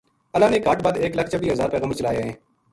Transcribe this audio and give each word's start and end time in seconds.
اللہ 0.33 0.49
نے 0.51 0.59
کہٹ 0.59 0.81
بدھ 0.83 0.97
ایک 1.01 1.17
لکھ 1.17 1.29
چبی 1.31 1.51
ہزار 1.51 1.69
پیغمبر 1.69 1.95
چلایا 1.95 2.25
ہیں۔ 2.25 2.33